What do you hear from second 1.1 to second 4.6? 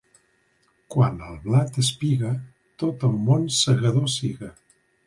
el blat espiga, tot el món segador siga.